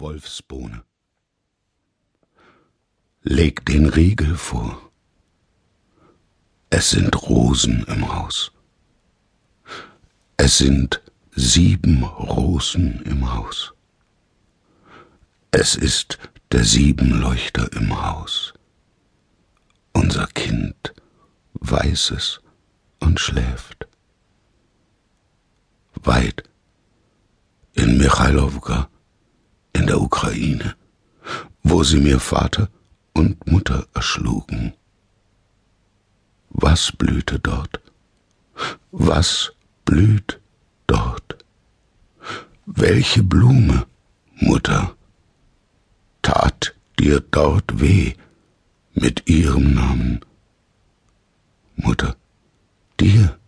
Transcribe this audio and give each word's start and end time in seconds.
Wolfsbohne. 0.00 0.82
Leg 3.22 3.64
den 3.66 3.86
Riegel 3.86 4.34
vor. 4.36 4.90
Es 6.70 6.90
sind 6.90 7.22
Rosen 7.28 7.84
im 7.84 8.12
Haus. 8.14 8.52
Es 10.36 10.58
sind 10.58 11.02
sieben 11.32 12.02
Rosen 12.02 13.02
im 13.02 13.32
Haus. 13.32 13.74
Es 15.50 15.74
ist 15.74 16.18
der 16.52 16.64
Siebenleuchter 16.64 17.72
im 17.72 18.00
Haus. 18.02 18.54
Unser 19.92 20.26
Kind 20.28 20.94
weiß 21.54 22.12
es 22.12 22.40
und 23.00 23.20
schläft. 23.20 23.86
Weit 25.94 26.44
in 27.74 27.98
Michailowka 27.98 28.88
der 29.90 30.00
Ukraine, 30.00 30.76
wo 31.64 31.82
sie 31.82 31.98
mir 31.98 32.20
Vater 32.20 32.68
und 33.12 33.50
Mutter 33.50 33.88
erschlugen. 33.92 34.72
Was 36.50 36.92
blühte 36.92 37.40
dort? 37.40 37.80
Was 38.92 39.52
blüht 39.84 40.38
dort? 40.86 41.44
Welche 42.66 43.24
Blume, 43.24 43.84
Mutter, 44.36 44.94
tat 46.22 46.72
dir 47.00 47.18
dort 47.18 47.80
weh 47.80 48.14
mit 48.94 49.28
ihrem 49.28 49.74
Namen? 49.74 50.20
Mutter, 51.74 52.14
dir, 53.00 53.40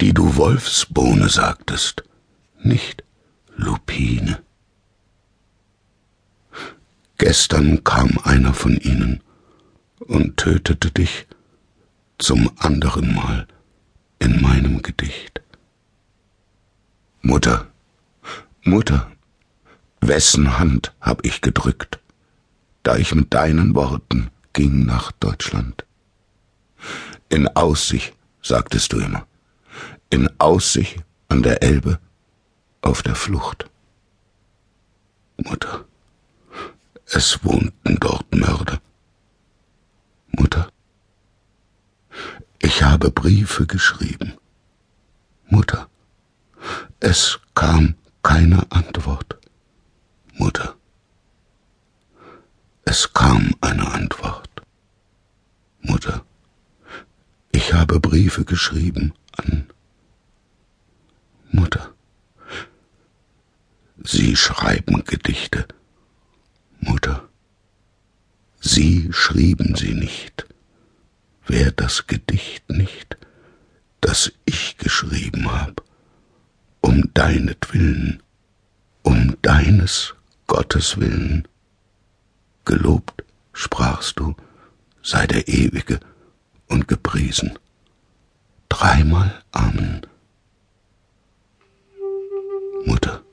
die 0.00 0.14
du 0.14 0.36
Wolfsbohne 0.36 1.28
sagtest, 1.28 2.04
nicht 2.62 3.02
Lupine. 3.56 4.44
Gestern 7.18 7.82
kam 7.82 8.16
einer 8.22 8.54
von 8.54 8.76
ihnen 8.76 9.24
und 9.98 10.36
tötete 10.36 10.92
dich 10.92 11.26
zum 12.16 12.48
anderen 12.58 13.12
Mal 13.12 13.48
in 14.20 14.40
meinem 14.40 14.82
Gedicht. 14.82 15.42
Mutter, 17.20 17.66
Mutter, 18.62 19.10
wessen 20.00 20.60
Hand 20.60 20.94
hab 21.00 21.26
ich 21.26 21.40
gedrückt, 21.40 21.98
da 22.84 22.96
ich 22.96 23.12
mit 23.12 23.34
deinen 23.34 23.74
Worten 23.74 24.30
ging 24.52 24.86
nach 24.86 25.10
Deutschland? 25.10 25.84
In 27.28 27.48
Aussicht, 27.48 28.14
sagtest 28.42 28.92
du 28.92 29.00
immer, 29.00 29.26
in 30.10 30.30
Aussicht 30.38 31.02
an 31.28 31.42
der 31.42 31.64
Elbe 31.64 31.98
auf 32.80 33.02
der 33.02 33.16
Flucht. 33.16 33.68
Mutter, 35.36 35.84
es 37.10 37.42
wohnten 37.42 37.96
dort 38.00 38.34
Mörder. 38.34 38.80
Mutter, 40.30 40.70
ich 42.60 42.82
habe 42.82 43.10
Briefe 43.10 43.66
geschrieben. 43.66 44.34
Mutter, 45.46 45.88
es 47.00 47.40
kam 47.54 47.94
keine 48.22 48.70
Antwort. 48.70 49.38
Mutter, 50.34 50.76
es 52.84 53.12
kam 53.12 53.54
eine 53.60 53.90
Antwort. 53.90 54.50
Mutter, 55.80 56.24
ich 57.52 57.72
habe 57.72 58.00
Briefe 58.00 58.44
geschrieben 58.44 59.14
an 59.32 59.68
Mutter. 61.50 61.94
Sie 64.04 64.36
schreiben 64.36 65.02
Gedichte 65.04 65.66
Mutter, 66.80 67.28
Sie 68.80 69.08
schrieben 69.10 69.74
sie 69.74 69.92
nicht, 69.92 70.46
wär 71.48 71.72
das 71.72 72.06
Gedicht 72.06 72.70
nicht, 72.70 73.16
das 74.00 74.30
ich 74.44 74.76
geschrieben 74.76 75.50
hab, 75.50 75.82
um 76.80 77.12
deinetwillen, 77.12 78.22
um 79.02 79.36
deines 79.42 80.14
Gottes 80.46 81.00
willen. 81.00 81.48
Gelobt, 82.64 83.24
sprachst 83.52 84.20
du, 84.20 84.36
sei 85.02 85.26
der 85.26 85.48
Ewige 85.48 85.98
und 86.68 86.86
gepriesen. 86.86 87.58
Dreimal 88.68 89.42
Amen. 89.50 90.06
Mutter, 92.84 93.24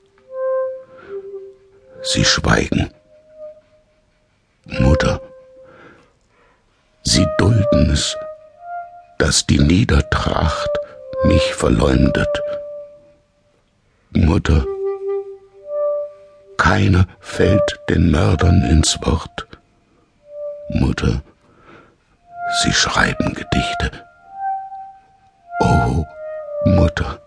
sie 2.02 2.24
schweigen. 2.24 2.90
Mutter, 4.64 5.22
es, 7.52 8.16
dass 9.18 9.46
die 9.46 9.58
Niedertracht 9.58 10.70
mich 11.24 11.54
verleumdet. 11.54 12.28
Mutter, 14.10 14.64
keiner 16.56 17.06
fällt 17.20 17.80
den 17.88 18.10
Mördern 18.10 18.62
ins 18.64 18.98
Wort. 19.02 19.46
Mutter, 20.68 21.22
sie 22.62 22.72
schreiben 22.72 23.34
Gedichte. 23.34 23.90
O 25.60 26.04
Mutter, 26.64 27.20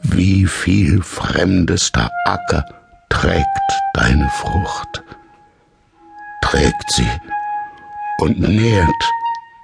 wie 0.00 0.46
viel 0.46 1.02
fremdester 1.02 2.10
Acker 2.26 2.64
trägt 3.08 3.46
deine 3.94 4.28
Frucht 4.30 5.02
trägt 6.42 6.90
sie 6.92 7.10
und 8.18 8.38
nährt 8.40 9.02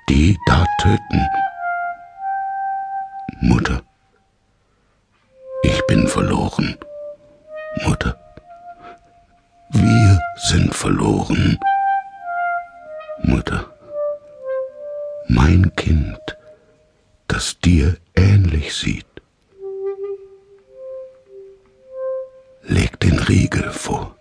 die 0.08 0.38
da 0.46 0.64
töten. 0.80 1.26
Mutter, 3.40 3.82
ich 5.62 5.86
bin 5.86 6.06
verloren. 6.06 6.76
Mutter, 7.84 8.16
wir 9.70 10.20
sind 10.36 10.74
verloren. 10.74 11.58
Mutter, 13.22 13.64
mein 15.28 15.74
Kind, 15.76 16.20
das 17.28 17.58
dir 17.60 17.96
ähnlich 18.14 18.74
sieht, 18.74 19.06
leg 22.62 22.98
den 23.00 23.18
Riegel 23.18 23.70
vor. 23.70 24.16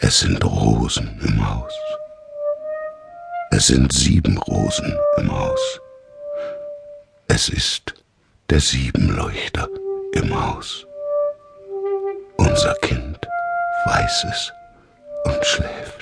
Es 0.00 0.20
sind 0.20 0.44
Rosen 0.44 1.20
im 1.22 1.48
Haus. 1.48 1.74
Es 3.50 3.68
sind 3.68 3.92
sieben 3.92 4.36
Rosen 4.36 4.98
im 5.16 5.32
Haus. 5.32 5.80
Es 7.28 7.48
ist 7.48 7.94
der 8.50 8.60
Siebenleuchter 8.60 9.68
im 10.12 10.34
Haus. 10.38 10.86
Unser 12.36 12.74
Kind 12.82 13.18
weiß 13.86 14.24
es 14.30 14.52
und 15.24 15.46
schläft. 15.46 15.97